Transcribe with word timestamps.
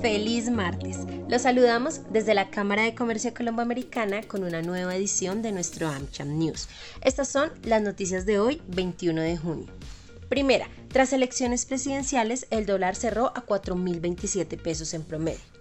Feliz 0.00 0.48
martes. 0.48 0.98
Los 1.28 1.42
saludamos 1.42 2.02
desde 2.10 2.32
la 2.32 2.50
Cámara 2.50 2.84
de 2.84 2.94
Comercio 2.94 3.34
Colomboamericana 3.34 4.22
con 4.22 4.44
una 4.44 4.62
nueva 4.62 4.94
edición 4.94 5.42
de 5.42 5.50
nuestro 5.50 5.88
AmCham 5.88 6.38
News. 6.38 6.68
Estas 7.02 7.26
son 7.28 7.50
las 7.64 7.82
noticias 7.82 8.24
de 8.24 8.38
hoy, 8.38 8.62
21 8.68 9.20
de 9.20 9.36
junio. 9.36 9.66
Primera, 10.28 10.68
tras 10.92 11.12
elecciones 11.12 11.66
presidenciales, 11.66 12.46
el 12.50 12.64
dólar 12.64 12.94
cerró 12.94 13.32
a 13.34 13.44
4.027 13.44 14.60
pesos 14.62 14.94
en 14.94 15.02
promedio. 15.02 15.57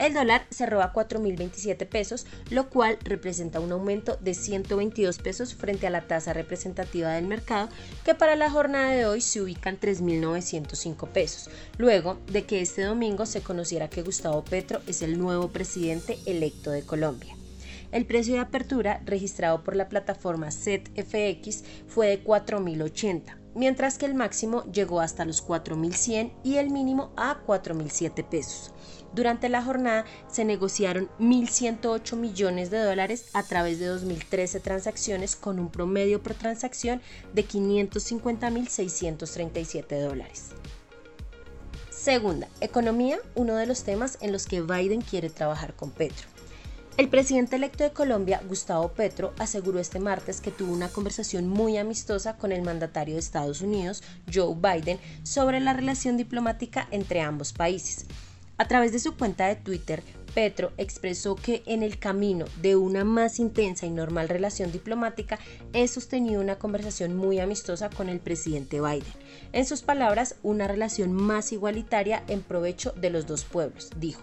El 0.00 0.14
dólar 0.14 0.46
cerró 0.48 0.80
a 0.80 0.94
4.027 0.94 1.86
pesos, 1.86 2.26
lo 2.48 2.70
cual 2.70 2.96
representa 3.04 3.60
un 3.60 3.70
aumento 3.70 4.16
de 4.16 4.32
122 4.32 5.18
pesos 5.18 5.54
frente 5.54 5.86
a 5.86 5.90
la 5.90 6.08
tasa 6.08 6.32
representativa 6.32 7.10
del 7.10 7.26
mercado, 7.26 7.68
que 8.02 8.14
para 8.14 8.34
la 8.34 8.50
jornada 8.50 8.92
de 8.92 9.04
hoy 9.04 9.20
se 9.20 9.42
ubica 9.42 9.68
en 9.68 9.78
3.905 9.78 11.06
pesos, 11.08 11.50
luego 11.76 12.18
de 12.32 12.44
que 12.44 12.62
este 12.62 12.82
domingo 12.82 13.26
se 13.26 13.42
conociera 13.42 13.90
que 13.90 14.00
Gustavo 14.00 14.42
Petro 14.42 14.80
es 14.86 15.02
el 15.02 15.18
nuevo 15.18 15.48
presidente 15.48 16.18
electo 16.24 16.70
de 16.70 16.82
Colombia. 16.82 17.36
El 17.92 18.06
precio 18.06 18.34
de 18.34 18.40
apertura 18.40 19.02
registrado 19.04 19.64
por 19.64 19.76
la 19.76 19.90
plataforma 19.90 20.50
ZFX 20.50 21.62
fue 21.88 22.06
de 22.06 22.24
4.080, 22.24 23.39
mientras 23.54 23.98
que 23.98 24.06
el 24.06 24.14
máximo 24.14 24.64
llegó 24.72 25.00
hasta 25.00 25.24
los 25.24 25.46
4.100 25.46 26.32
y 26.42 26.56
el 26.56 26.70
mínimo 26.70 27.12
a 27.16 27.44
4.007 27.46 28.24
pesos. 28.24 28.72
Durante 29.12 29.48
la 29.48 29.62
jornada 29.62 30.04
se 30.28 30.44
negociaron 30.44 31.08
1.108 31.18 32.16
millones 32.16 32.70
de 32.70 32.78
dólares 32.78 33.30
a 33.32 33.42
través 33.42 33.80
de 33.80 33.90
2.013 33.90 34.62
transacciones 34.62 35.34
con 35.34 35.58
un 35.58 35.68
promedio 35.70 36.22
por 36.22 36.34
transacción 36.34 37.02
de 37.34 37.44
550.637 37.46 40.00
dólares. 40.00 40.50
Segunda, 41.90 42.48
economía, 42.60 43.18
uno 43.34 43.56
de 43.56 43.66
los 43.66 43.82
temas 43.82 44.16
en 44.20 44.32
los 44.32 44.46
que 44.46 44.62
Biden 44.62 45.02
quiere 45.02 45.28
trabajar 45.28 45.74
con 45.74 45.90
Petro. 45.90 46.28
El 47.00 47.08
presidente 47.08 47.56
electo 47.56 47.82
de 47.82 47.94
Colombia, 47.94 48.42
Gustavo 48.46 48.88
Petro, 48.88 49.32
aseguró 49.38 49.78
este 49.78 49.98
martes 49.98 50.42
que 50.42 50.50
tuvo 50.50 50.74
una 50.74 50.90
conversación 50.90 51.48
muy 51.48 51.78
amistosa 51.78 52.36
con 52.36 52.52
el 52.52 52.60
mandatario 52.60 53.14
de 53.14 53.20
Estados 53.20 53.62
Unidos, 53.62 54.02
Joe 54.30 54.54
Biden, 54.54 54.98
sobre 55.22 55.60
la 55.60 55.72
relación 55.72 56.18
diplomática 56.18 56.86
entre 56.90 57.22
ambos 57.22 57.54
países. 57.54 58.04
A 58.58 58.68
través 58.68 58.92
de 58.92 58.98
su 58.98 59.16
cuenta 59.16 59.46
de 59.46 59.56
Twitter, 59.56 60.02
Petro 60.34 60.72
expresó 60.76 61.36
que 61.36 61.62
en 61.64 61.82
el 61.82 61.98
camino 61.98 62.44
de 62.60 62.76
una 62.76 63.02
más 63.02 63.38
intensa 63.38 63.86
y 63.86 63.90
normal 63.90 64.28
relación 64.28 64.70
diplomática 64.70 65.38
he 65.72 65.88
sostenido 65.88 66.42
una 66.42 66.58
conversación 66.58 67.16
muy 67.16 67.40
amistosa 67.40 67.88
con 67.88 68.10
el 68.10 68.20
presidente 68.20 68.82
Biden. 68.82 69.14
En 69.54 69.64
sus 69.64 69.80
palabras, 69.80 70.36
una 70.42 70.68
relación 70.68 71.14
más 71.14 71.50
igualitaria 71.52 72.22
en 72.28 72.42
provecho 72.42 72.92
de 72.92 73.08
los 73.08 73.26
dos 73.26 73.44
pueblos, 73.44 73.88
dijo. 73.96 74.20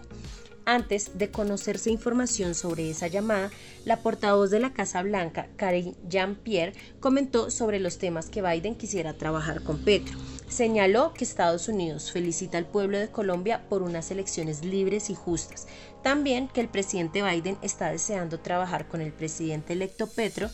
Antes 0.70 1.16
de 1.16 1.30
conocerse 1.30 1.90
información 1.90 2.54
sobre 2.54 2.90
esa 2.90 3.06
llamada, 3.06 3.50
la 3.86 4.02
portavoz 4.02 4.50
de 4.50 4.60
la 4.60 4.74
Casa 4.74 5.02
Blanca, 5.02 5.48
Karen 5.56 5.96
Jean-Pierre, 6.10 6.74
comentó 7.00 7.50
sobre 7.50 7.80
los 7.80 7.96
temas 7.96 8.28
que 8.28 8.42
Biden 8.42 8.74
quisiera 8.74 9.14
trabajar 9.14 9.62
con 9.62 9.78
Petro. 9.78 10.18
Señaló 10.48 11.12
que 11.12 11.24
Estados 11.24 11.68
Unidos 11.68 12.10
felicita 12.10 12.56
al 12.56 12.64
pueblo 12.64 12.98
de 12.98 13.10
Colombia 13.10 13.62
por 13.68 13.82
unas 13.82 14.10
elecciones 14.10 14.64
libres 14.64 15.10
y 15.10 15.14
justas. 15.14 15.66
También 16.02 16.48
que 16.48 16.62
el 16.62 16.68
presidente 16.68 17.22
Biden 17.22 17.58
está 17.60 17.90
deseando 17.90 18.40
trabajar 18.40 18.88
con 18.88 19.02
el 19.02 19.12
presidente 19.12 19.74
electo 19.74 20.06
Petro 20.06 20.48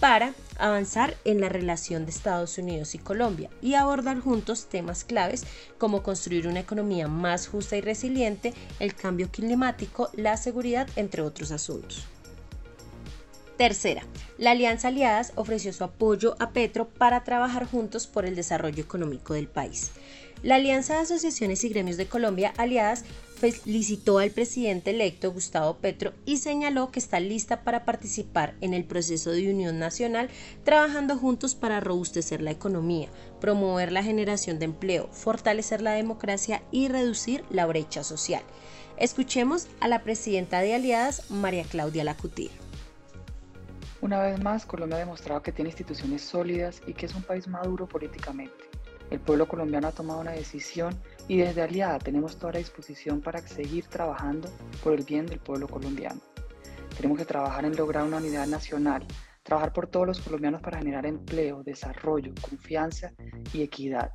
para 0.00 0.34
avanzar 0.58 1.16
en 1.24 1.40
la 1.40 1.48
relación 1.48 2.04
de 2.04 2.10
Estados 2.10 2.58
Unidos 2.58 2.94
y 2.94 2.98
Colombia 2.98 3.48
y 3.62 3.74
abordar 3.74 4.20
juntos 4.20 4.66
temas 4.68 5.02
claves 5.04 5.44
como 5.78 6.02
construir 6.02 6.46
una 6.46 6.60
economía 6.60 7.08
más 7.08 7.48
justa 7.48 7.76
y 7.76 7.80
resiliente, 7.80 8.52
el 8.80 8.94
cambio 8.94 9.30
climático, 9.30 10.10
la 10.12 10.36
seguridad, 10.36 10.88
entre 10.96 11.22
otros 11.22 11.52
asuntos. 11.52 12.06
Tercera, 13.58 14.04
la 14.38 14.52
Alianza 14.52 14.86
Aliadas 14.86 15.32
ofreció 15.34 15.72
su 15.72 15.82
apoyo 15.82 16.36
a 16.38 16.52
Petro 16.52 16.88
para 16.88 17.24
trabajar 17.24 17.66
juntos 17.66 18.06
por 18.06 18.24
el 18.24 18.36
desarrollo 18.36 18.80
económico 18.80 19.34
del 19.34 19.48
país. 19.48 19.90
La 20.44 20.54
Alianza 20.54 20.94
de 20.94 21.00
Asociaciones 21.00 21.64
y 21.64 21.68
Gremios 21.68 21.96
de 21.96 22.06
Colombia 22.06 22.54
Aliadas 22.56 23.04
felicitó 23.34 24.20
al 24.20 24.30
presidente 24.30 24.90
electo 24.90 25.32
Gustavo 25.32 25.78
Petro 25.78 26.12
y 26.24 26.36
señaló 26.36 26.92
que 26.92 27.00
está 27.00 27.18
lista 27.18 27.64
para 27.64 27.84
participar 27.84 28.54
en 28.60 28.74
el 28.74 28.84
proceso 28.84 29.32
de 29.32 29.50
unión 29.50 29.80
nacional, 29.80 30.30
trabajando 30.62 31.18
juntos 31.18 31.56
para 31.56 31.80
robustecer 31.80 32.40
la 32.40 32.52
economía, 32.52 33.08
promover 33.40 33.90
la 33.90 34.04
generación 34.04 34.60
de 34.60 34.66
empleo, 34.66 35.08
fortalecer 35.10 35.82
la 35.82 35.94
democracia 35.94 36.62
y 36.70 36.86
reducir 36.86 37.42
la 37.50 37.66
brecha 37.66 38.04
social. 38.04 38.44
Escuchemos 38.98 39.66
a 39.80 39.88
la 39.88 40.04
presidenta 40.04 40.60
de 40.60 40.74
Aliadas, 40.74 41.28
María 41.28 41.64
Claudia 41.64 42.04
Lacutir. 42.04 42.67
Una 44.00 44.20
vez 44.20 44.40
más, 44.40 44.64
Colombia 44.64 44.96
ha 44.96 45.00
demostrado 45.00 45.42
que 45.42 45.50
tiene 45.50 45.70
instituciones 45.70 46.22
sólidas 46.22 46.80
y 46.86 46.94
que 46.94 47.06
es 47.06 47.14
un 47.16 47.22
país 47.24 47.48
maduro 47.48 47.88
políticamente. 47.88 48.64
El 49.10 49.18
pueblo 49.18 49.48
colombiano 49.48 49.88
ha 49.88 49.92
tomado 49.92 50.20
una 50.20 50.30
decisión 50.30 50.96
y 51.26 51.38
desde 51.38 51.62
Aliada 51.62 51.98
tenemos 51.98 52.36
toda 52.36 52.52
la 52.52 52.58
disposición 52.60 53.20
para 53.20 53.40
seguir 53.40 53.86
trabajando 53.86 54.50
por 54.84 54.92
el 54.92 55.02
bien 55.02 55.26
del 55.26 55.40
pueblo 55.40 55.66
colombiano. 55.66 56.20
Tenemos 56.96 57.18
que 57.18 57.24
trabajar 57.24 57.64
en 57.64 57.74
lograr 57.74 58.04
una 58.04 58.18
unidad 58.18 58.46
nacional, 58.46 59.04
trabajar 59.42 59.72
por 59.72 59.88
todos 59.88 60.06
los 60.06 60.20
colombianos 60.20 60.60
para 60.60 60.78
generar 60.78 61.04
empleo, 61.04 61.64
desarrollo, 61.64 62.32
confianza 62.40 63.12
y 63.52 63.62
equidad. 63.62 64.12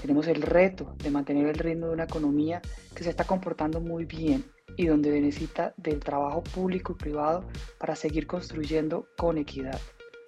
Tenemos 0.00 0.28
el 0.28 0.42
reto 0.42 0.94
de 0.98 1.10
mantener 1.10 1.48
el 1.48 1.58
ritmo 1.58 1.86
de 1.86 1.94
una 1.94 2.04
economía 2.04 2.62
que 2.94 3.02
se 3.02 3.10
está 3.10 3.24
comportando 3.24 3.80
muy 3.80 4.04
bien 4.04 4.44
y 4.76 4.86
donde 4.86 5.20
necesita 5.20 5.74
del 5.76 6.00
trabajo 6.00 6.42
público 6.42 6.92
y 6.92 7.02
privado 7.02 7.44
para 7.78 7.96
seguir 7.96 8.26
construyendo 8.26 9.06
con 9.16 9.38
equidad. 9.38 9.80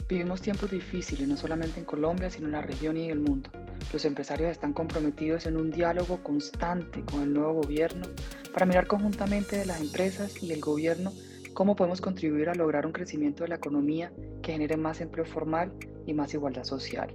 Vivimos 0.09 0.41
tiempos 0.41 0.71
difíciles, 0.71 1.27
no 1.27 1.37
solamente 1.37 1.81
en 1.81 1.85
Colombia, 1.85 2.31
sino 2.31 2.47
en 2.47 2.53
la 2.53 2.63
región 2.63 2.97
y 2.97 3.07
en 3.07 3.11
el 3.11 3.19
mundo. 3.19 3.51
Los 3.93 4.05
empresarios 4.05 4.51
están 4.51 4.73
comprometidos 4.73 5.47
en 5.47 5.57
un 5.57 5.71
diálogo 5.71 6.23
constante 6.23 7.03
con 7.05 7.23
el 7.23 7.35
nuevo 7.35 7.55
gobierno 7.55 8.07
para 8.53 8.67
mirar 8.67 8.87
conjuntamente 8.87 9.59
de 9.59 9.67
las 9.67 9.81
empresas 9.81 10.43
y 10.43 10.53
el 10.53 10.61
gobierno 10.61 11.13
cómo 11.55 11.75
podemos 11.75 12.01
contribuir 12.01 12.51
a 12.51 12.55
lograr 12.55 12.87
un 12.87 12.93
crecimiento 12.93 13.43
de 13.43 13.49
la 13.49 13.57
economía 13.57 14.13
que 14.43 14.53
genere 14.53 14.77
más 14.77 15.01
empleo 15.01 15.25
formal 15.25 15.73
y 16.07 16.15
más 16.15 16.35
igualdad 16.35 16.65
social. 16.65 17.13